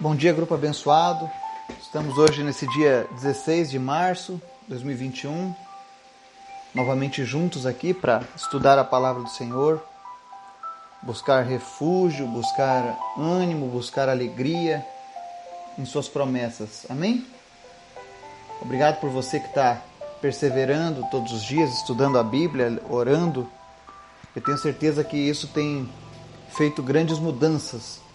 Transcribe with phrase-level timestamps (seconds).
[0.00, 1.28] Bom dia, grupo abençoado.
[1.82, 5.52] Estamos hoje nesse dia 16 de março de 2021,
[6.72, 9.82] novamente juntos aqui para estudar a palavra do Senhor,
[11.02, 14.86] buscar refúgio, buscar ânimo, buscar alegria
[15.76, 16.86] em Suas promessas.
[16.88, 17.26] Amém?
[18.62, 19.82] Obrigado por você que está
[20.20, 23.50] perseverando todos os dias, estudando a Bíblia, orando.
[24.36, 25.90] Eu tenho certeza que isso tem
[26.50, 28.06] feito grandes mudanças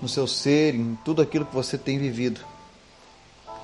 [0.00, 2.40] no seu ser, em tudo aquilo que você tem vivido.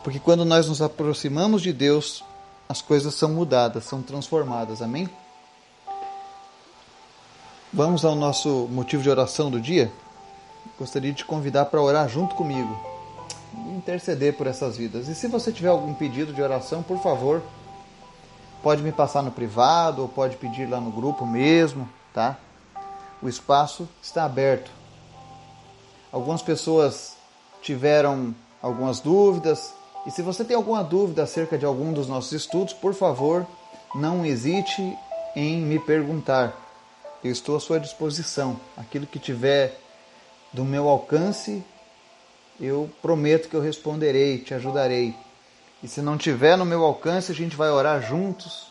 [0.04, 2.22] Porque quando nós nos aproximamos de Deus,
[2.68, 4.82] as coisas são mudadas, são transformadas.
[4.82, 5.08] Amém?
[7.72, 9.90] Vamos ao nosso motivo de oração do dia?
[10.78, 12.78] Gostaria de te convidar para orar junto comigo,
[13.76, 15.08] interceder por essas vidas.
[15.08, 17.42] E se você tiver algum pedido de oração, por favor,
[18.62, 22.38] pode me passar no privado ou pode pedir lá no grupo mesmo, tá?
[23.22, 24.70] O espaço está aberto
[26.16, 27.14] Algumas pessoas
[27.60, 29.74] tiveram algumas dúvidas.
[30.06, 33.46] E se você tem alguma dúvida acerca de algum dos nossos estudos, por favor,
[33.94, 34.96] não hesite
[35.36, 36.56] em me perguntar.
[37.22, 38.58] Eu estou à sua disposição.
[38.78, 39.78] Aquilo que tiver
[40.54, 41.62] do meu alcance,
[42.58, 45.14] eu prometo que eu responderei, te ajudarei.
[45.82, 48.68] E se não tiver no meu alcance, a gente vai orar juntos.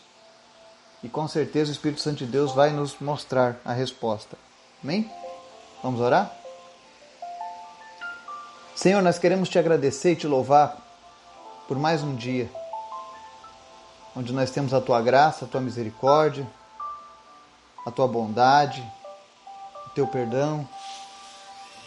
[1.03, 4.35] E com certeza o Espírito Santo de Deus vai nos mostrar a resposta.
[4.83, 5.07] Amém?
[5.83, 6.44] Vamos orar?
[8.75, 10.77] Senhor, nós queremos te agradecer e te louvar
[11.65, 12.51] por mais um dia,
[14.13, 16.45] onde nós temos a tua graça, a tua misericórdia,
[17.85, 18.85] a tua bondade,
[19.87, 20.67] o teu perdão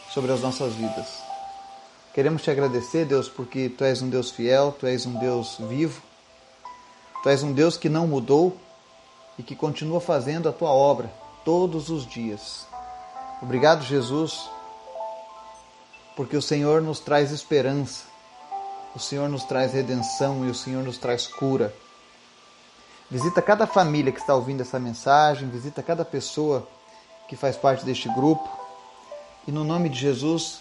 [0.09, 1.23] sobre as nossas vidas.
[2.15, 6.01] Queremos te agradecer, Deus, porque tu és um Deus fiel, tu és um Deus vivo,
[7.23, 8.57] tu és um Deus que não mudou
[9.39, 11.13] e que continua fazendo a tua obra
[11.45, 12.67] todos os dias.
[13.43, 14.49] Obrigado, Jesus
[16.19, 18.03] porque o Senhor nos traz esperança,
[18.93, 21.73] o Senhor nos traz redenção e o Senhor nos traz cura.
[23.09, 26.67] Visita cada família que está ouvindo essa mensagem, visita cada pessoa
[27.29, 28.49] que faz parte deste grupo.
[29.47, 30.59] E no nome de Jesus,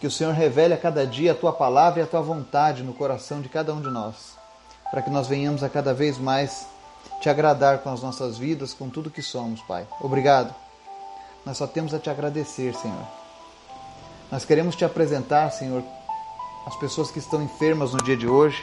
[0.00, 2.94] que o Senhor revele a cada dia a tua palavra e a tua vontade no
[2.94, 4.38] coração de cada um de nós,
[4.90, 6.66] para que nós venhamos a cada vez mais
[7.20, 9.86] te agradar com as nossas vidas, com tudo que somos, Pai.
[10.00, 10.54] Obrigado.
[11.44, 13.17] Nós só temos a te agradecer, Senhor.
[14.30, 15.82] Nós queremos te apresentar, Senhor,
[16.66, 18.62] as pessoas que estão enfermas no dia de hoje.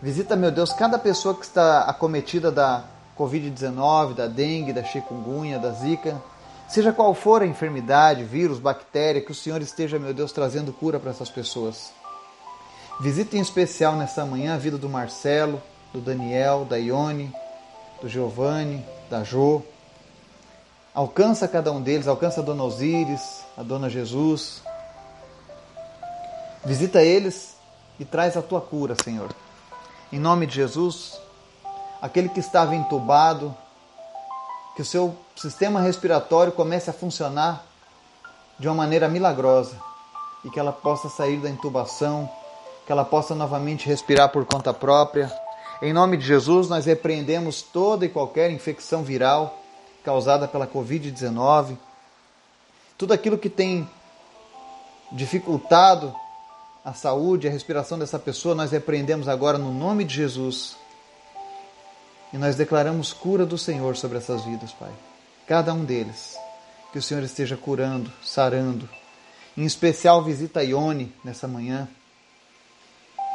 [0.00, 2.84] Visita, meu Deus, cada pessoa que está acometida da
[3.18, 6.16] Covid-19, da dengue, da chikungunya, da zika,
[6.66, 10.98] seja qual for a enfermidade, vírus, bactéria, que o Senhor esteja, meu Deus, trazendo cura
[10.98, 11.92] para essas pessoas.
[13.00, 15.60] Visita em especial nessa manhã a vida do Marcelo,
[15.92, 17.30] do Daniel, da Ione,
[18.00, 19.62] do Giovanni, da Jo.
[20.94, 24.62] Alcança cada um deles, alcança a Dona Osíris, a Dona Jesus.
[26.64, 27.54] Visita eles
[27.98, 29.28] e traz a tua cura, Senhor.
[30.10, 31.20] Em nome de Jesus,
[32.00, 33.54] aquele que estava entubado,
[34.74, 37.66] que o seu sistema respiratório comece a funcionar
[38.58, 39.76] de uma maneira milagrosa
[40.42, 42.30] e que ela possa sair da intubação,
[42.86, 45.30] que ela possa novamente respirar por conta própria.
[45.82, 49.58] Em nome de Jesus, nós repreendemos toda e qualquer infecção viral
[50.02, 51.76] causada pela Covid-19,
[53.00, 53.88] tudo aquilo que tem
[55.10, 56.14] dificultado
[56.84, 60.76] a saúde, a respiração dessa pessoa, nós repreendemos agora no nome de Jesus.
[62.30, 64.90] E nós declaramos cura do Senhor sobre essas vidas, Pai.
[65.46, 66.36] Cada um deles.
[66.92, 68.86] Que o Senhor esteja curando, sarando.
[69.56, 71.88] Em especial, visita a Ione nessa manhã.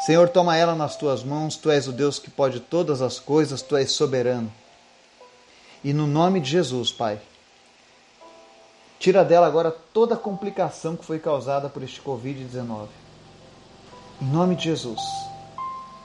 [0.05, 1.57] Senhor, toma ela nas tuas mãos.
[1.57, 4.53] Tu és o Deus que pode todas as coisas, tu és soberano.
[5.83, 7.19] E no nome de Jesus, Pai,
[8.99, 12.87] tira dela agora toda a complicação que foi causada por este Covid-19.
[14.21, 15.01] Em nome de Jesus,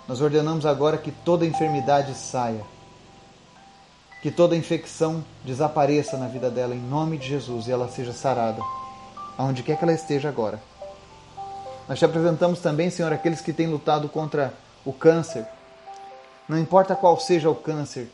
[0.09, 2.65] nós ordenamos agora que toda enfermidade saia,
[4.23, 8.61] que toda infecção desapareça na vida dela, em nome de Jesus, e ela seja sarada,
[9.39, 10.61] aonde quer que ela esteja agora.
[11.89, 14.53] Nós te apresentamos também, Senhor, aqueles que têm lutado contra
[14.85, 15.47] o câncer.
[16.49, 18.11] Não importa qual seja o câncer,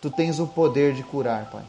[0.00, 1.64] Tu tens o poder de curar, Pai.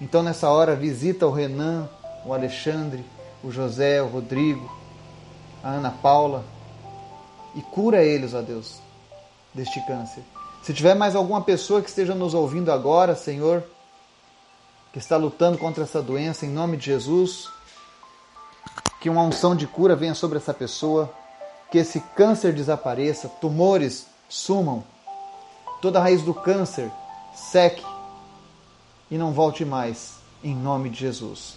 [0.00, 1.88] Então nessa hora visita o Renan,
[2.24, 3.04] o Alexandre,
[3.42, 4.70] o José, o Rodrigo,
[5.62, 6.44] a Ana Paula
[7.54, 8.80] e cura eles, ó Deus,
[9.52, 10.22] deste câncer.
[10.62, 13.64] Se tiver mais alguma pessoa que esteja nos ouvindo agora, Senhor,
[14.92, 17.48] que está lutando contra essa doença, em nome de Jesus,
[19.00, 21.12] que uma unção de cura venha sobre essa pessoa,
[21.70, 24.84] que esse câncer desapareça, tumores sumam,
[25.80, 26.90] toda a raiz do câncer
[27.34, 27.84] seque
[29.10, 31.56] e não volte mais, em nome de Jesus.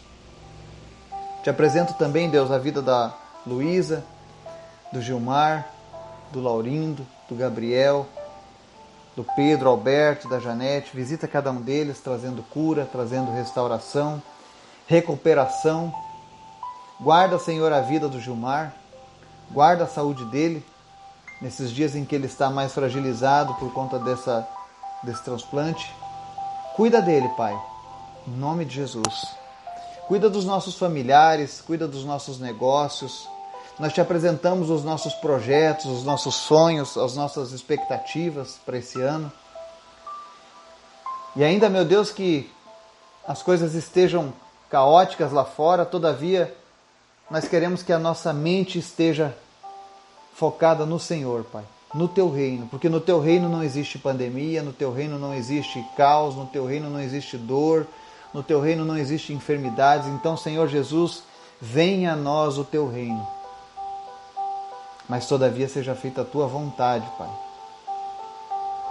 [1.43, 3.13] Te apresento também, Deus, a vida da
[3.45, 4.03] Luísa,
[4.91, 5.67] do Gilmar,
[6.31, 8.05] do Laurindo, do Gabriel,
[9.15, 10.95] do Pedro, Alberto, da Janete.
[10.95, 14.21] Visita cada um deles, trazendo cura, trazendo restauração,
[14.87, 15.93] recuperação.
[16.99, 18.73] Guarda, Senhor, a vida do Gilmar,
[19.49, 20.63] guarda a saúde dele
[21.41, 24.47] nesses dias em que ele está mais fragilizado por conta dessa,
[25.03, 25.91] desse transplante.
[26.75, 27.59] Cuida dele, Pai,
[28.27, 29.27] em nome de Jesus.
[30.07, 33.27] Cuida dos nossos familiares, cuida dos nossos negócios.
[33.77, 39.31] Nós te apresentamos os nossos projetos, os nossos sonhos, as nossas expectativas para esse ano.
[41.35, 42.51] E ainda, meu Deus, que
[43.27, 44.33] as coisas estejam
[44.69, 46.55] caóticas lá fora, todavia,
[47.29, 49.35] nós queremos que a nossa mente esteja
[50.33, 51.63] focada no Senhor, Pai,
[51.93, 55.83] no teu reino, porque no teu reino não existe pandemia, no teu reino não existe
[55.97, 57.85] caos, no teu reino não existe dor,
[58.33, 60.07] no teu reino não existe enfermidades.
[60.07, 61.23] Então, Senhor Jesus,
[61.59, 63.27] venha a nós o teu reino.
[65.09, 67.29] Mas todavia seja feita a tua vontade, Pai.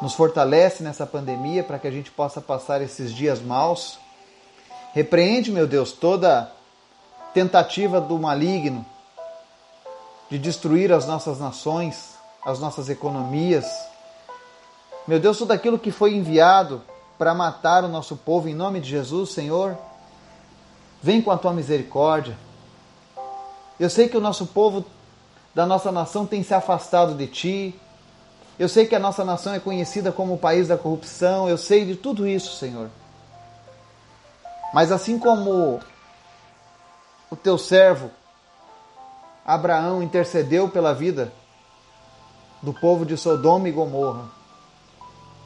[0.03, 3.99] Nos fortalece nessa pandemia para que a gente possa passar esses dias maus.
[4.93, 6.53] Repreende, meu Deus, toda
[7.33, 8.85] tentativa do maligno
[10.31, 12.10] de destruir as nossas nações,
[12.45, 13.67] as nossas economias.
[15.07, 16.83] Meu Deus, tudo aquilo que foi enviado
[17.19, 19.77] para matar o nosso povo, em nome de Jesus, Senhor,
[21.03, 22.37] vem com a tua misericórdia.
[23.79, 24.85] Eu sei que o nosso povo
[25.55, 27.81] da nossa nação tem se afastado de ti.
[28.59, 31.49] Eu sei que a nossa nação é conhecida como o país da corrupção.
[31.49, 32.91] Eu sei de tudo isso, Senhor.
[34.73, 35.81] Mas assim como
[37.31, 38.11] o teu servo
[39.45, 41.33] Abraão intercedeu pela vida
[42.63, 44.25] do povo de Sodoma e Gomorra.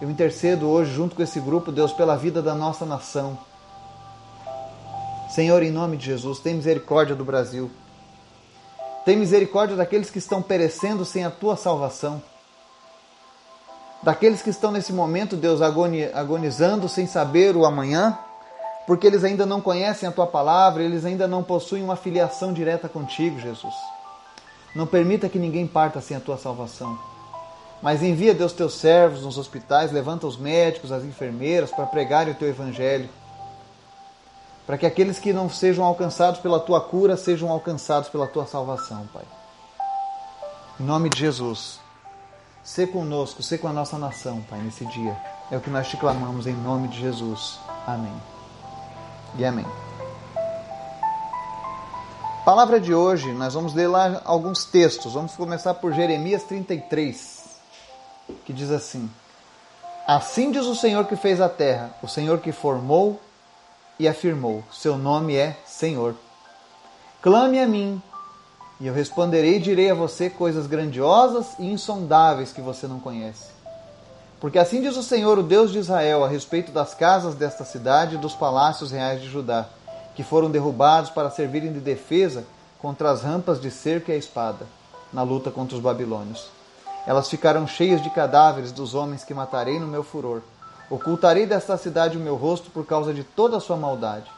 [0.01, 3.39] Eu intercedo hoje, junto com esse grupo, Deus, pela vida da nossa nação.
[5.31, 7.71] Senhor, em nome de Jesus, tem misericórdia do Brasil.
[9.05, 12.23] Tem misericórdia daqueles que estão perecendo sem a tua salvação.
[14.03, 18.19] Daqueles que estão nesse momento, Deus, agonizando sem saber o amanhã,
[18.87, 22.89] porque eles ainda não conhecem a tua palavra, eles ainda não possuem uma filiação direta
[22.89, 23.75] contigo, Jesus.
[24.75, 26.99] Não permita que ninguém parta sem a tua salvação.
[27.83, 32.37] Mas envia, Deus, teus servos nos hospitais, levanta os médicos, as enfermeiras para pregarem o
[32.37, 33.09] teu evangelho.
[34.67, 39.07] Para que aqueles que não sejam alcançados pela tua cura sejam alcançados pela tua salvação,
[39.13, 39.25] Pai.
[40.81, 41.79] Em nome de Jesus.
[42.63, 45.17] Sê conosco, sê com a nossa nação, Pai, nesse dia.
[45.51, 47.59] É o que nós te clamamos em nome de Jesus.
[47.87, 48.35] Amém
[49.39, 49.84] e amém.
[52.45, 55.15] Palavra de hoje, nós vamos ler lá alguns textos.
[55.15, 57.43] Vamos começar por Jeremias 33,
[58.45, 59.09] que diz assim:
[60.07, 63.19] Assim diz o Senhor que fez a terra, o Senhor que formou
[63.99, 66.15] e afirmou: Seu nome é Senhor.
[67.23, 68.03] Clame a mim,
[68.79, 73.47] e eu responderei e direi a você coisas grandiosas e insondáveis que você não conhece.
[74.39, 78.17] Porque assim diz o Senhor, o Deus de Israel, a respeito das casas desta cidade
[78.17, 79.67] e dos palácios reais de Judá,
[80.15, 82.45] que foram derrubados para servirem de defesa
[82.81, 84.67] contra as rampas de cerco e a espada,
[85.13, 86.49] na luta contra os babilônios.
[87.07, 90.43] Elas ficarão cheias de cadáveres dos homens que matarei no meu furor.
[90.91, 94.31] Ocultarei desta cidade o meu rosto por causa de toda a sua maldade.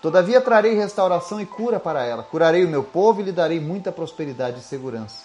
[0.00, 2.22] Todavia trarei restauração e cura para ela.
[2.22, 5.24] Curarei o meu povo e lhe darei muita prosperidade e segurança.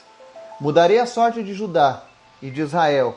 [0.59, 2.03] Mudarei a sorte de Judá
[2.41, 3.15] e de Israel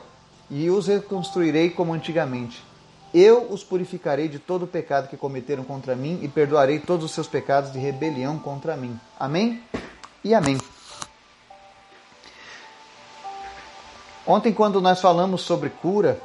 [0.49, 2.70] e os reconstruirei como antigamente.
[3.13, 7.11] Eu os purificarei de todo o pecado que cometeram contra mim e perdoarei todos os
[7.11, 8.97] seus pecados de rebelião contra mim.
[9.19, 9.61] Amém?
[10.23, 10.57] E amém.
[14.25, 16.21] Ontem, quando nós falamos sobre cura,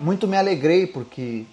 [0.00, 1.46] muito me alegrei porque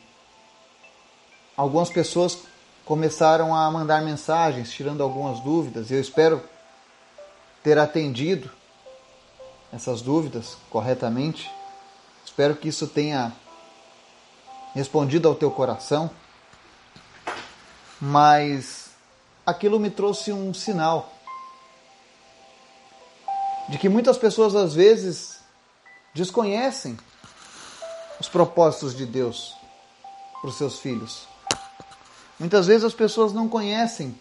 [1.55, 2.39] algumas pessoas
[2.83, 5.91] começaram a mandar mensagens, tirando algumas dúvidas.
[5.91, 6.41] Eu espero
[7.61, 8.49] ter atendido
[9.71, 11.49] essas dúvidas corretamente.
[12.33, 13.31] Espero que isso tenha
[14.73, 16.09] respondido ao teu coração.
[18.01, 18.89] Mas
[19.45, 21.13] aquilo me trouxe um sinal
[23.69, 25.41] de que muitas pessoas às vezes
[26.15, 26.97] desconhecem
[28.19, 29.55] os propósitos de Deus
[30.41, 31.27] para os seus filhos.
[32.39, 34.17] Muitas vezes as pessoas não conhecem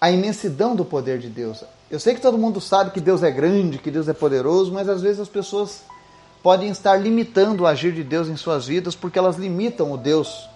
[0.00, 1.62] a imensidão do poder de Deus.
[1.90, 4.88] Eu sei que todo mundo sabe que Deus é grande, que Deus é poderoso, mas
[4.88, 5.82] às vezes as pessoas
[6.42, 10.48] podem estar limitando o agir de Deus em suas vidas porque elas limitam o Deus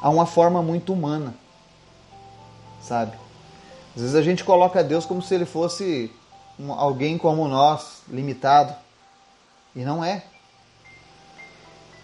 [0.00, 1.34] a uma forma muito humana,
[2.82, 3.16] sabe?
[3.96, 6.10] Às vezes a gente coloca Deus como se ele fosse
[6.76, 8.74] alguém como nós, limitado,
[9.74, 10.24] e não é.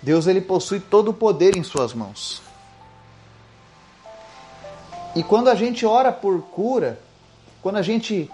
[0.02, 2.40] Deus ele possui todo o poder em suas mãos.
[5.14, 6.98] E quando a gente ora por cura,
[7.60, 8.30] quando a gente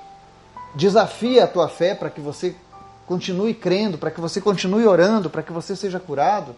[0.75, 2.55] desafia a tua fé para que você
[3.07, 6.55] continue crendo, para que você continue orando, para que você seja curado,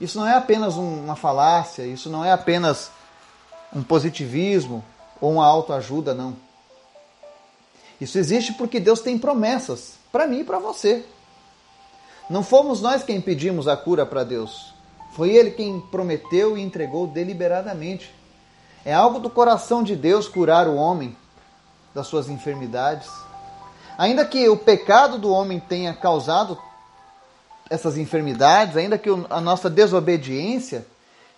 [0.00, 2.90] isso não é apenas uma falácia, isso não é apenas
[3.74, 4.84] um positivismo
[5.20, 6.36] ou uma autoajuda, não.
[8.00, 11.04] Isso existe porque Deus tem promessas para mim e para você.
[12.28, 14.74] Não fomos nós quem pedimos a cura para Deus.
[15.12, 18.14] Foi Ele quem prometeu e entregou deliberadamente.
[18.84, 21.16] É algo do coração de Deus curar o homem
[21.94, 23.08] das suas enfermidades.
[23.98, 26.58] Ainda que o pecado do homem tenha causado
[27.70, 30.86] essas enfermidades, ainda que a nossa desobediência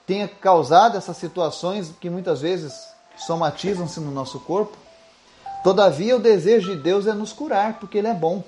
[0.06, 2.72] tenha causado essas situações que muitas vezes
[3.16, 4.76] somatizam-se no nosso corpo,
[5.62, 8.42] todavia o desejo de Deus é nos curar, porque Ele é bom.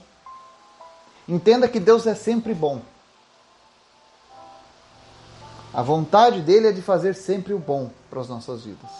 [1.28, 2.80] Entenda que Deus é sempre bom.
[5.72, 8.90] A vontade dele é de fazer sempre o bom para as nossas vidas.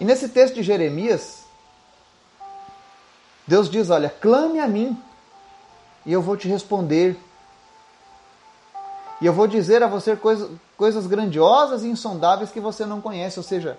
[0.00, 1.39] E nesse texto de Jeremias,
[3.50, 4.96] Deus diz: Olha, clame a mim
[6.06, 7.18] e eu vou te responder.
[9.20, 13.38] E eu vou dizer a você coisas, coisas grandiosas e insondáveis que você não conhece.
[13.38, 13.76] Ou seja,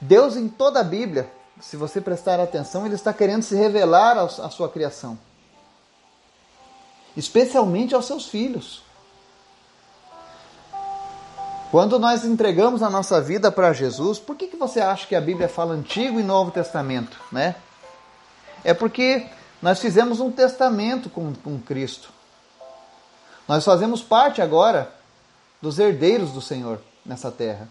[0.00, 1.30] Deus em toda a Bíblia,
[1.60, 5.18] se você prestar atenção, ele está querendo se revelar à sua criação
[7.16, 8.82] especialmente aos seus filhos.
[11.70, 15.20] Quando nós entregamos a nossa vida para Jesus, por que, que você acha que a
[15.20, 17.20] Bíblia fala Antigo e Novo Testamento?
[17.30, 17.54] Né?
[18.64, 19.26] É porque
[19.60, 22.10] nós fizemos um testamento com, com Cristo.
[23.46, 24.92] Nós fazemos parte agora
[25.60, 27.68] dos herdeiros do Senhor nessa terra.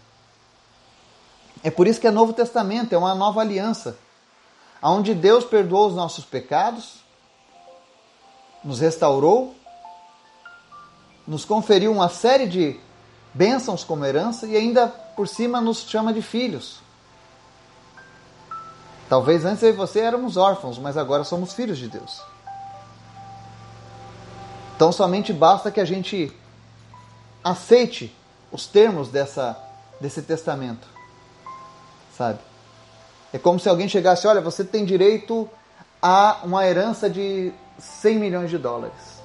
[1.62, 3.98] É por isso que é Novo Testamento, é uma nova aliança,
[4.82, 7.00] onde Deus perdoou os nossos pecados,
[8.64, 9.54] nos restaurou,
[11.26, 12.80] nos conferiu uma série de
[13.32, 16.80] bênçãos como herança e ainda por cima nos chama de filhos.
[19.10, 22.22] Talvez antes eu e você éramos órfãos, mas agora somos filhos de Deus.
[24.76, 26.32] Então somente basta que a gente
[27.42, 28.16] aceite
[28.52, 29.58] os termos dessa,
[30.00, 30.86] desse testamento.
[32.16, 32.38] Sabe?
[33.32, 35.50] É como se alguém chegasse, olha, você tem direito
[36.00, 39.20] a uma herança de 100 milhões de dólares.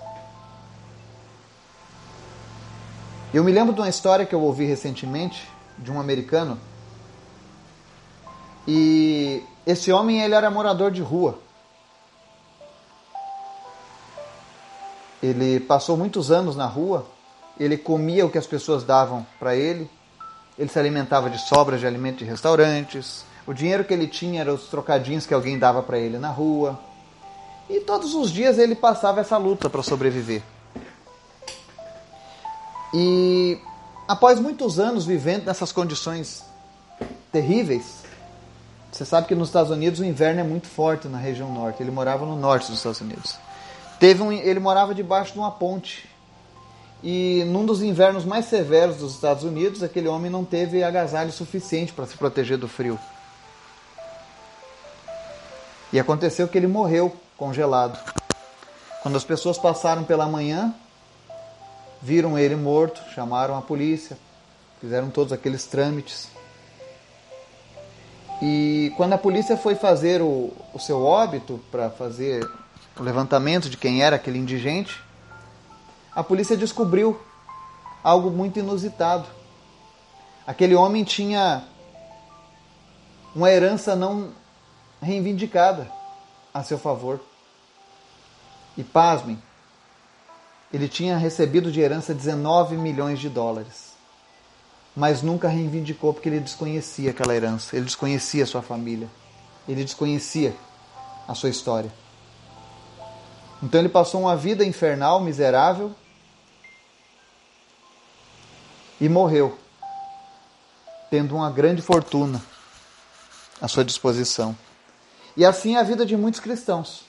[3.32, 6.60] Eu me lembro de uma história que eu ouvi recentemente de um americano.
[8.68, 11.40] E esse homem ele era morador de rua.
[15.22, 17.08] Ele passou muitos anos na rua.
[17.60, 19.90] Ele comia o que as pessoas davam para ele.
[20.58, 23.26] Ele se alimentava de sobras de alimento de restaurantes.
[23.48, 26.80] O dinheiro que ele tinha era os trocadinhos que alguém dava para ele na rua.
[27.68, 30.44] E todos os dias ele passava essa luta para sobreviver.
[32.94, 33.60] E
[34.08, 36.44] após muitos anos vivendo nessas condições
[37.32, 38.05] terríveis,
[38.96, 41.84] você sabe que nos Estados Unidos o inverno é muito forte na região norte.
[41.84, 43.36] Ele morava no norte dos Estados Unidos.
[44.00, 46.10] Teve um, ele morava debaixo de uma ponte.
[47.04, 51.92] E num dos invernos mais severos dos Estados Unidos, aquele homem não teve agasalho suficiente
[51.92, 52.98] para se proteger do frio.
[55.92, 58.00] E aconteceu que ele morreu congelado.
[59.04, 60.74] Quando as pessoas passaram pela manhã,
[62.02, 64.18] viram ele morto, chamaram a polícia,
[64.80, 66.35] fizeram todos aqueles trâmites.
[68.42, 72.46] E quando a polícia foi fazer o, o seu óbito para fazer
[72.98, 75.02] o levantamento de quem era aquele indigente,
[76.14, 77.20] a polícia descobriu
[78.04, 79.26] algo muito inusitado.
[80.46, 81.64] Aquele homem tinha
[83.36, 84.32] uma herança não
[85.02, 85.92] reivindicada
[86.54, 87.20] a seu favor.
[88.78, 89.42] E pasmem,
[90.72, 93.85] ele tinha recebido de herança 19 milhões de dólares.
[94.96, 99.10] Mas nunca reivindicou porque ele desconhecia aquela herança, ele desconhecia a sua família,
[99.68, 100.56] ele desconhecia
[101.28, 101.92] a sua história.
[103.62, 105.94] Então ele passou uma vida infernal, miserável
[109.02, 109.58] e morreu,
[111.10, 112.42] tendo uma grande fortuna
[113.62, 114.56] à sua disposição.
[115.36, 117.04] E assim é a vida de muitos cristãos.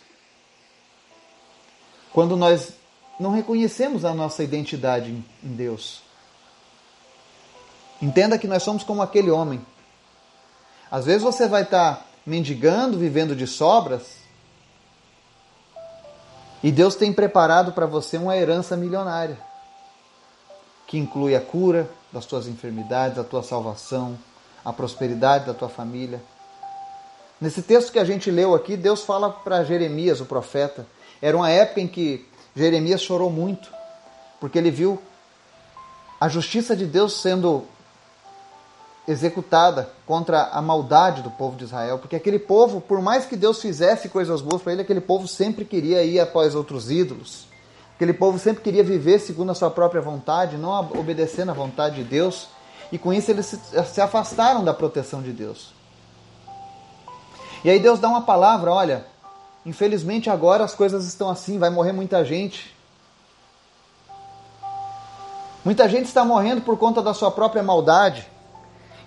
[2.12, 2.72] Quando nós
[3.20, 6.05] não reconhecemos a nossa identidade em Deus.
[8.00, 9.64] Entenda que nós somos como aquele homem.
[10.90, 14.16] Às vezes você vai estar mendigando, vivendo de sobras,
[16.62, 19.38] e Deus tem preparado para você uma herança milionária,
[20.86, 24.18] que inclui a cura das tuas enfermidades, a tua salvação,
[24.64, 26.20] a prosperidade da tua família.
[27.40, 30.86] Nesse texto que a gente leu aqui, Deus fala para Jeremias, o profeta.
[31.20, 33.70] Era uma época em que Jeremias chorou muito,
[34.40, 35.00] porque ele viu
[36.20, 37.64] a justiça de Deus sendo
[39.06, 43.60] executada contra a maldade do povo de Israel, porque aquele povo, por mais que Deus
[43.60, 47.46] fizesse coisas boas para ele, aquele povo sempre queria ir após outros ídolos.
[47.94, 52.04] Aquele povo sempre queria viver segundo a sua própria vontade, não obedecendo à vontade de
[52.04, 52.48] Deus,
[52.90, 53.46] e com isso eles
[53.86, 55.72] se afastaram da proteção de Deus.
[57.64, 59.06] E aí Deus dá uma palavra, olha,
[59.64, 62.76] infelizmente agora as coisas estão assim, vai morrer muita gente.
[65.64, 68.35] Muita gente está morrendo por conta da sua própria maldade.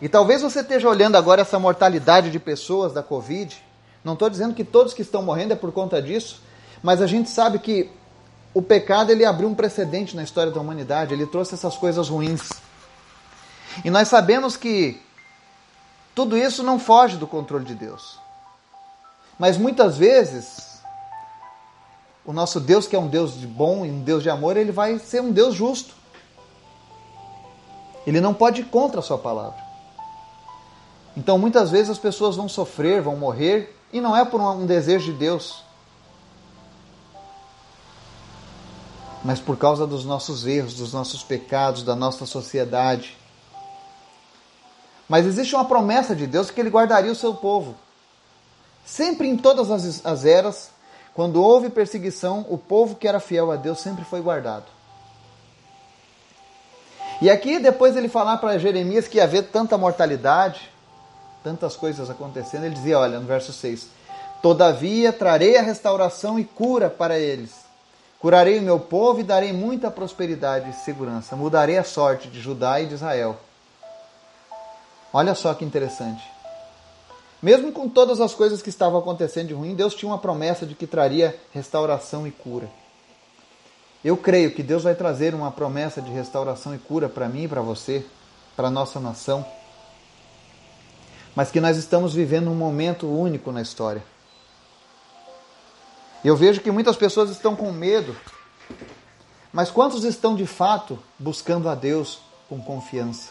[0.01, 3.62] E talvez você esteja olhando agora essa mortalidade de pessoas da Covid.
[4.03, 6.41] Não estou dizendo que todos que estão morrendo é por conta disso,
[6.82, 7.91] mas a gente sabe que
[8.53, 12.50] o pecado ele abriu um precedente na história da humanidade, ele trouxe essas coisas ruins.
[13.84, 15.01] E nós sabemos que
[16.15, 18.18] tudo isso não foge do controle de Deus.
[19.38, 20.82] Mas muitas vezes,
[22.25, 24.72] o nosso Deus, que é um Deus de bom e um Deus de amor, ele
[24.72, 25.94] vai ser um Deus justo.
[28.08, 29.69] Ele não pode ir contra a sua palavra.
[31.20, 35.12] Então muitas vezes as pessoas vão sofrer, vão morrer, e não é por um desejo
[35.12, 35.62] de Deus,
[39.22, 43.18] mas por causa dos nossos erros, dos nossos pecados, da nossa sociedade.
[45.10, 47.76] Mas existe uma promessa de Deus que Ele guardaria o seu povo.
[48.86, 50.72] Sempre em todas as, as eras,
[51.14, 54.68] quando houve perseguição, o povo que era fiel a Deus sempre foi guardado.
[57.22, 60.72] E aqui, depois ele falar para Jeremias que ia haver tanta mortalidade,
[61.43, 64.00] tantas coisas acontecendo, ele dizia, olha, no verso 6,
[64.41, 67.51] Todavia trarei a restauração e cura para eles.
[68.19, 71.36] Curarei o meu povo e darei muita prosperidade e segurança.
[71.36, 73.38] Mudarei a sorte de Judá e de Israel.
[75.12, 76.24] Olha só que interessante.
[77.41, 80.75] Mesmo com todas as coisas que estavam acontecendo de ruim, Deus tinha uma promessa de
[80.75, 82.69] que traria restauração e cura.
[84.03, 87.48] Eu creio que Deus vai trazer uma promessa de restauração e cura para mim e
[87.48, 88.05] para você,
[88.55, 89.46] para a nossa nação
[91.39, 94.03] mas que nós estamos vivendo um momento único na história.
[96.22, 98.14] Eu vejo que muitas pessoas estão com medo,
[99.53, 103.29] mas quantos estão de fato buscando a Deus com confiança?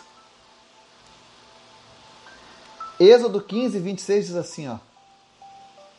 [2.98, 4.78] Êxodo 15, 26 diz assim: ó,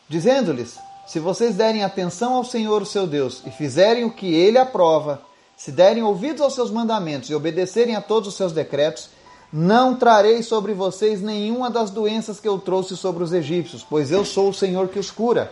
[0.07, 4.57] dizendo-lhes: Se vocês derem atenção ao Senhor, o seu Deus, e fizerem o que ele
[4.57, 5.21] aprova,
[5.55, 9.11] se derem ouvidos aos seus mandamentos e obedecerem a todos os seus decretos,
[9.51, 14.23] não trarei sobre vocês nenhuma das doenças que eu trouxe sobre os egípcios, pois eu
[14.23, 15.51] sou o Senhor que os cura.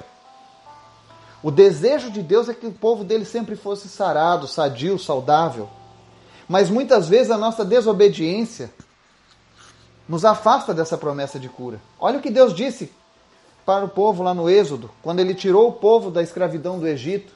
[1.41, 5.69] O desejo de Deus é que o povo dele sempre fosse sarado, sadio, saudável.
[6.47, 8.71] Mas muitas vezes a nossa desobediência
[10.07, 11.81] nos afasta dessa promessa de cura.
[11.99, 12.91] Olha o que Deus disse
[13.65, 17.33] para o povo lá no Êxodo, quando ele tirou o povo da escravidão do Egito,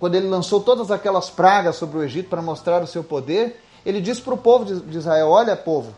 [0.00, 4.00] quando ele lançou todas aquelas pragas sobre o Egito para mostrar o seu poder, ele
[4.00, 5.94] diz para o povo de Israel: Olha, povo,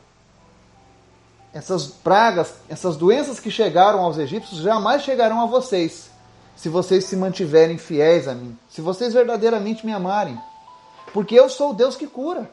[1.55, 6.11] essas pragas, essas doenças que chegaram aos egípcios jamais chegarão a vocês,
[6.57, 10.39] se vocês se mantiverem fiéis a mim, se vocês verdadeiramente me amarem,
[11.13, 12.51] porque eu sou o Deus que cura.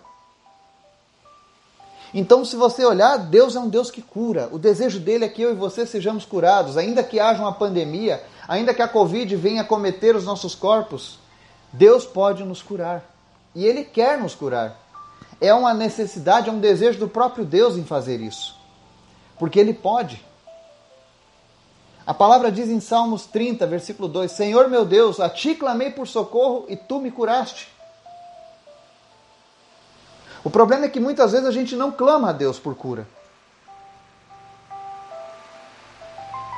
[2.13, 4.47] Então, se você olhar, Deus é um Deus que cura.
[4.51, 8.23] O desejo dele é que eu e você sejamos curados, ainda que haja uma pandemia,
[8.47, 11.17] ainda que a Covid venha cometer os nossos corpos,
[11.71, 13.03] Deus pode nos curar.
[13.55, 14.82] E Ele quer nos curar
[15.43, 18.55] é uma necessidade, é um desejo do próprio Deus em fazer isso.
[19.37, 20.23] Porque Ele pode.
[22.07, 26.07] A palavra diz em Salmos 30, versículo 2: Senhor meu Deus, a ti clamei por
[26.07, 27.67] socorro e tu me curaste.
[30.45, 33.05] O problema é que muitas vezes a gente não clama a Deus por cura.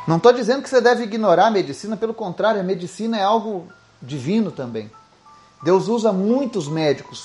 [0.07, 3.67] Não estou dizendo que você deve ignorar a medicina, pelo contrário, a medicina é algo
[3.99, 4.91] divino também.
[5.63, 7.23] Deus usa muitos médicos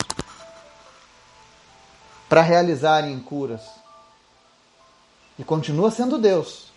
[2.30, 3.62] para realizarem curas.
[5.36, 6.70] E continua sendo Deus.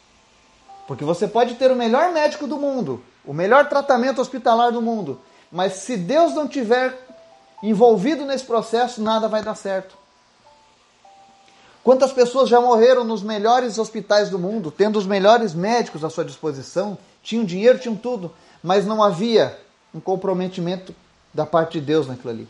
[0.88, 5.22] Porque você pode ter o melhor médico do mundo, o melhor tratamento hospitalar do mundo,
[5.52, 6.98] mas se Deus não tiver
[7.62, 9.96] envolvido nesse processo, nada vai dar certo.
[11.84, 16.26] Quantas pessoas já morreram nos melhores hospitais do mundo, tendo os melhores médicos à sua
[16.26, 19.56] disposição, tinham dinheiro, tinham tudo, mas não havia
[19.94, 20.96] um comprometimento
[21.32, 22.48] da parte de Deus naquilo ali.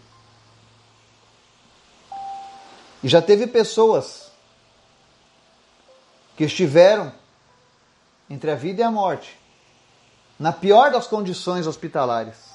[3.04, 4.32] E já teve pessoas
[6.38, 7.12] que estiveram
[8.30, 9.38] entre a vida e a morte,
[10.40, 12.54] na pior das condições hospitalares.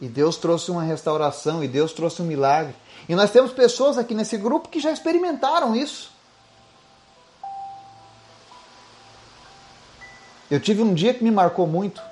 [0.00, 2.74] E Deus trouxe uma restauração, e Deus trouxe um milagre.
[3.08, 6.10] E nós temos pessoas aqui nesse grupo que já experimentaram isso.
[10.50, 12.02] Eu tive um dia que me marcou muito.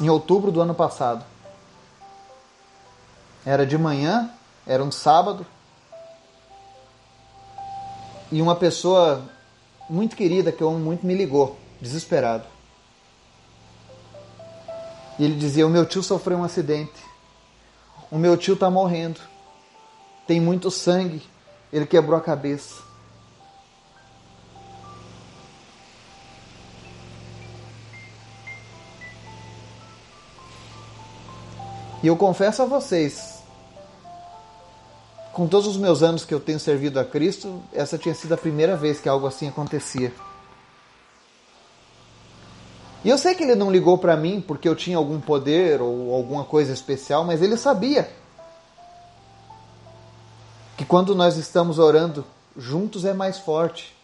[0.00, 1.24] Em outubro do ano passado.
[3.44, 4.32] Era de manhã
[4.66, 5.46] era um sábado.
[8.32, 9.28] E uma pessoa
[9.88, 12.46] muito querida, que eu amo muito, me ligou, desesperado.
[15.18, 17.04] E ele dizia: O meu tio sofreu um acidente.
[18.10, 19.20] O meu tio está morrendo.
[20.26, 21.22] Tem muito sangue.
[21.72, 22.90] Ele quebrou a cabeça.
[32.02, 33.39] E eu confesso a vocês,
[35.32, 38.36] com todos os meus anos que eu tenho servido a Cristo, essa tinha sido a
[38.36, 40.12] primeira vez que algo assim acontecia.
[43.04, 46.14] E eu sei que ele não ligou para mim porque eu tinha algum poder ou
[46.14, 48.10] alguma coisa especial, mas ele sabia
[50.76, 52.24] que quando nós estamos orando
[52.56, 53.96] juntos é mais forte.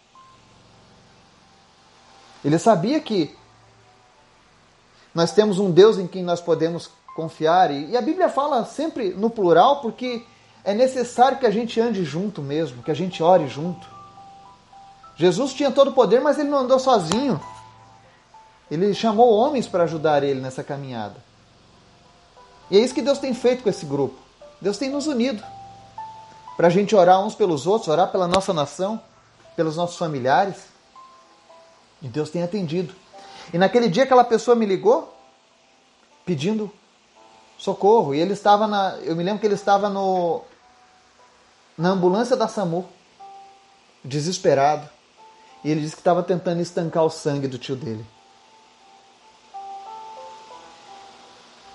[2.43, 3.35] Ele sabia que
[5.13, 7.71] nós temos um Deus em quem nós podemos confiar.
[7.71, 10.23] E, a Bíblia fala sempre no plural porque
[10.63, 13.87] é necessário que a gente ande junto mesmo, que a gente ore junto.
[15.15, 17.39] Jesus tinha todo o poder, mas ele não andou sozinho.
[18.69, 21.15] Ele chamou homens para ajudar ele nessa caminhada.
[22.69, 24.17] E é isso que Deus tem feito com esse grupo.
[24.61, 25.43] Deus tem nos unido
[26.55, 29.01] para a gente orar uns pelos outros, orar pela nossa nação,
[29.55, 30.65] pelos nossos familiares.
[32.01, 32.93] E Deus tem atendido.
[33.53, 35.13] E naquele dia aquela pessoa me ligou
[36.25, 36.71] pedindo
[37.57, 38.13] socorro.
[38.13, 38.97] E ele estava na.
[39.01, 40.41] Eu me lembro que ele estava no,
[41.77, 42.85] na ambulância da SAMU,
[44.03, 44.89] desesperado.
[45.63, 48.05] E ele disse que estava tentando estancar o sangue do tio dele.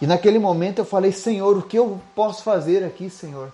[0.01, 3.53] E naquele momento eu falei: Senhor, o que eu posso fazer aqui, Senhor?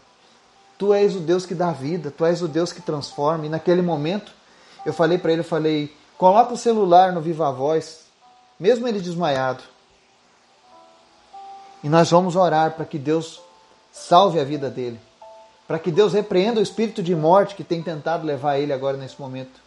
[0.79, 3.47] Tu és o Deus que dá vida, tu és o Deus que transforma.
[3.47, 4.33] E naquele momento
[4.87, 8.05] eu falei para ele: eu falei, coloca o celular no Viva Voz,
[8.59, 9.63] mesmo ele desmaiado.
[11.83, 13.41] E nós vamos orar para que Deus
[13.93, 15.01] salve a vida dele
[15.69, 19.21] para que Deus repreenda o espírito de morte que tem tentado levar ele agora nesse
[19.21, 19.61] momento.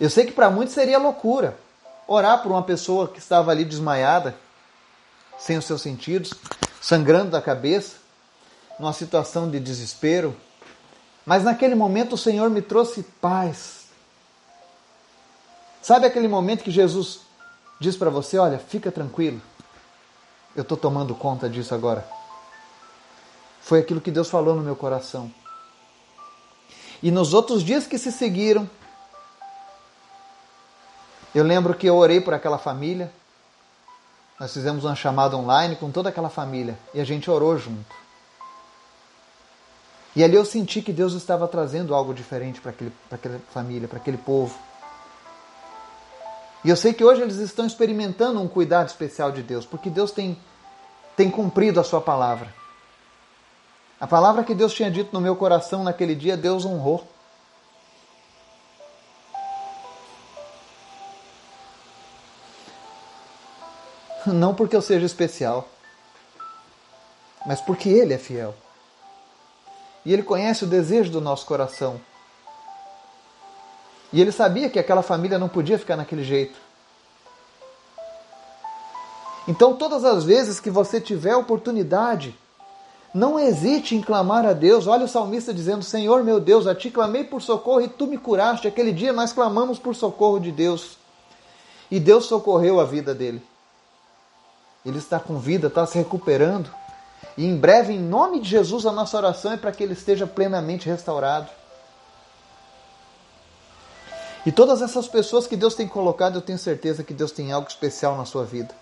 [0.00, 1.58] Eu sei que para muitos seria loucura
[2.08, 4.34] orar por uma pessoa que estava ali desmaiada,
[5.38, 6.32] sem os seus sentidos,
[6.80, 7.96] sangrando da cabeça,
[8.78, 10.34] numa situação de desespero.
[11.26, 13.82] Mas naquele momento o Senhor me trouxe paz.
[15.82, 17.20] Sabe aquele momento que Jesus
[17.78, 19.42] diz para você: Olha, fica tranquilo,
[20.54, 22.06] eu estou tomando conta disso agora.
[23.60, 25.32] Foi aquilo que Deus falou no meu coração.
[27.02, 28.68] E nos outros dias que se seguiram,
[31.34, 33.12] eu lembro que eu orei por aquela família.
[34.38, 38.02] Nós fizemos uma chamada online com toda aquela família e a gente orou junto.
[40.14, 42.72] E ali eu senti que Deus estava trazendo algo diferente para
[43.10, 44.54] aquela família, para aquele povo.
[46.64, 50.12] E eu sei que hoje eles estão experimentando um cuidado especial de Deus, porque Deus
[50.12, 50.38] tem,
[51.16, 52.54] tem cumprido a sua palavra.
[54.00, 57.06] A palavra que Deus tinha dito no meu coração naquele dia, Deus honrou.
[64.24, 65.68] Não porque eu seja especial,
[67.44, 68.54] mas porque Ele é fiel.
[70.04, 72.00] E Ele conhece o desejo do nosso coração.
[74.12, 76.58] E Ele sabia que aquela família não podia ficar naquele jeito.
[79.48, 82.36] Então, todas as vezes que você tiver oportunidade
[83.14, 84.86] não hesite em clamar a Deus.
[84.86, 88.16] Olha o salmista dizendo: Senhor meu Deus, a ti clamei por socorro e tu me
[88.16, 88.68] curaste.
[88.68, 90.96] Aquele dia nós clamamos por socorro de Deus.
[91.90, 93.42] E Deus socorreu a vida dele.
[94.84, 96.70] Ele está com vida, está se recuperando.
[97.36, 100.26] E em breve, em nome de Jesus, a nossa oração é para que ele esteja
[100.26, 101.48] plenamente restaurado.
[104.44, 107.68] E todas essas pessoas que Deus tem colocado, eu tenho certeza que Deus tem algo
[107.68, 108.74] especial na sua vida.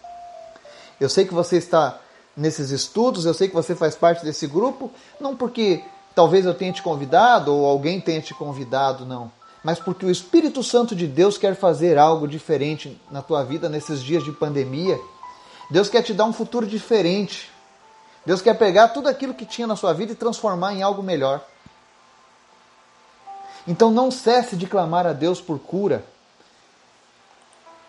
[0.98, 1.98] Eu sei que você está
[2.36, 5.82] nesses estudos, eu sei que você faz parte desse grupo, não porque
[6.14, 9.30] talvez eu tenha te convidado ou alguém tenha te convidado, não,
[9.62, 14.02] mas porque o Espírito Santo de Deus quer fazer algo diferente na tua vida nesses
[14.02, 14.98] dias de pandemia.
[15.70, 17.50] Deus quer te dar um futuro diferente.
[18.24, 21.44] Deus quer pegar tudo aquilo que tinha na sua vida e transformar em algo melhor.
[23.66, 26.04] Então não cesse de clamar a Deus por cura.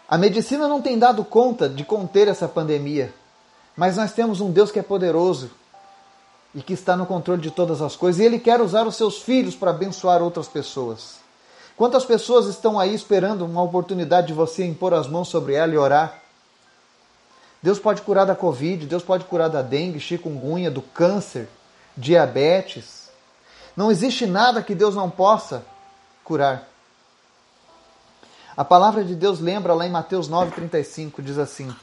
[0.08, 3.14] A medicina não tem dado conta de conter essa pandemia.
[3.76, 5.50] Mas nós temos um Deus que é poderoso
[6.54, 9.22] e que está no controle de todas as coisas, e Ele quer usar os seus
[9.22, 11.16] filhos para abençoar outras pessoas.
[11.78, 15.78] Quantas pessoas estão aí esperando uma oportunidade de você impor as mãos sobre ela e
[15.78, 16.22] orar?
[17.64, 21.48] Deus pode curar da Covid, Deus pode curar da dengue, chikungunya, do câncer,
[21.96, 23.01] diabetes.
[23.76, 25.66] Não existe nada que Deus não possa
[26.24, 26.68] curar.
[28.56, 31.74] A palavra de Deus lembra lá em Mateus 9,35, diz assim: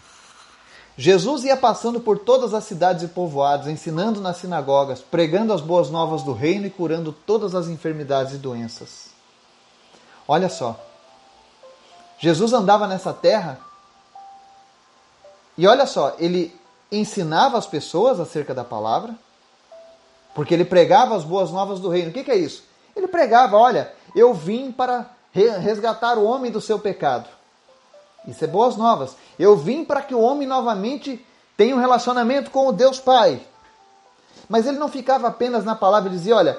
[0.96, 5.90] Jesus ia passando por todas as cidades e povoados, ensinando nas sinagogas, pregando as boas
[5.90, 9.10] novas do reino e curando todas as enfermidades e doenças.
[10.26, 10.78] Olha só.
[12.18, 13.60] Jesus andava nessa terra
[15.56, 16.54] e olha só, ele
[16.90, 19.14] ensinava as pessoas acerca da palavra,
[20.38, 22.10] porque ele pregava as boas novas do reino.
[22.10, 22.62] O que, que é isso?
[22.94, 27.28] Ele pregava: olha, eu vim para resgatar o homem do seu pecado.
[28.24, 29.16] Isso é boas novas.
[29.36, 33.44] Eu vim para que o homem novamente tenha um relacionamento com o Deus Pai.
[34.48, 36.56] Mas ele não ficava apenas na palavra e dizia: olha,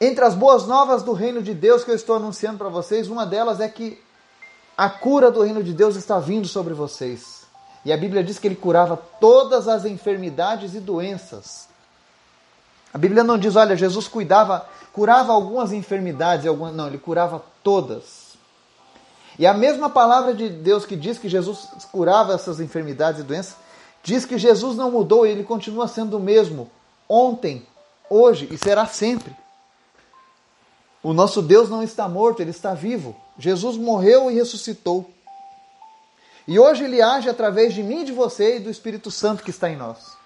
[0.00, 3.26] entre as boas novas do reino de Deus que eu estou anunciando para vocês, uma
[3.26, 4.00] delas é que
[4.76, 7.48] a cura do reino de Deus está vindo sobre vocês.
[7.84, 11.73] E a Bíblia diz que ele curava todas as enfermidades e doenças.
[12.94, 18.34] A Bíblia não diz, olha, Jesus cuidava, curava algumas enfermidades, algumas, não, ele curava todas.
[19.36, 23.56] E a mesma palavra de Deus que diz que Jesus curava essas enfermidades e doenças,
[24.00, 26.70] diz que Jesus não mudou, ele continua sendo o mesmo
[27.08, 27.66] ontem,
[28.08, 29.34] hoje e será sempre.
[31.02, 33.16] O nosso Deus não está morto, ele está vivo.
[33.36, 35.10] Jesus morreu e ressuscitou.
[36.46, 39.68] E hoje ele age através de mim de você e do Espírito Santo que está
[39.68, 40.23] em nós.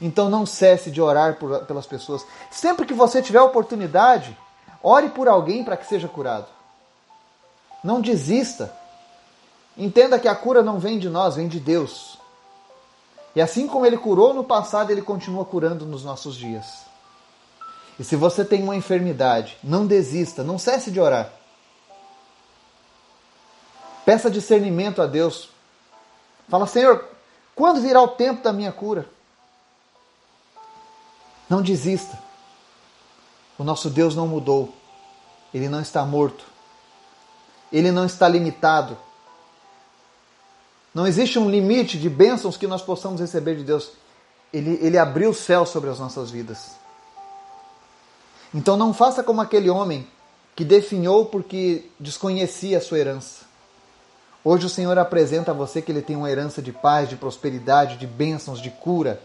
[0.00, 2.24] Então não cesse de orar por, pelas pessoas.
[2.50, 4.36] Sempre que você tiver oportunidade,
[4.82, 6.46] ore por alguém para que seja curado.
[7.82, 8.72] Não desista.
[9.76, 12.18] Entenda que a cura não vem de nós, vem de Deus.
[13.34, 16.82] E assim como ele curou no passado, ele continua curando nos nossos dias.
[17.98, 21.32] E se você tem uma enfermidade, não desista, não cesse de orar.
[24.04, 25.48] Peça discernimento a Deus.
[26.48, 27.08] Fala, Senhor,
[27.54, 29.06] quando virá o tempo da minha cura?
[31.52, 32.18] Não desista.
[33.58, 34.74] O nosso Deus não mudou.
[35.52, 36.52] Ele não está morto
[37.72, 38.96] ele não está limitado.
[40.94, 43.92] Não existe um limite de bênçãos que nós possamos receber de Deus.
[44.52, 46.72] Ele, ele abriu o céu sobre as nossas vidas.
[48.54, 50.06] Então não faça como aquele homem
[50.54, 53.46] que definhou porque desconhecia a sua herança.
[54.44, 57.96] Hoje o Senhor apresenta a você que ele tem uma herança de paz, de prosperidade,
[57.96, 59.22] de bênçãos, de cura.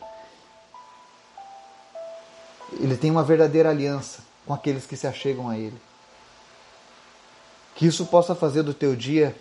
[2.74, 5.80] Ele tem uma verdadeira aliança com aqueles que se achegam a ele.
[7.76, 9.36] Que isso possa fazer do teu dia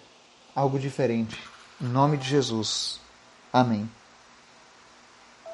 [0.55, 1.39] algo diferente.
[1.81, 3.01] Em nome de Jesus.
[3.53, 3.89] Amém.